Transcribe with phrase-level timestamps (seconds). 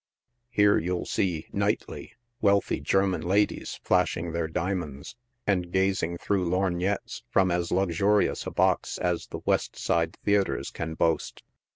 [0.49, 7.21] Here you'll see, nightly, wealthy German la dies flashing their diamonds, and gazing through lorgnettes
[7.29, 11.43] from ku luxurious a box as the West side theatres can boast.